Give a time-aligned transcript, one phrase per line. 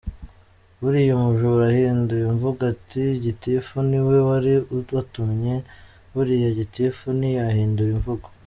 [0.81, 4.53] Buriya umujura ahinduye imvugo ati gitifu niwe wari
[4.93, 5.53] wantumye
[6.13, 8.27] buriya gitifu ntiyahindura imvugo.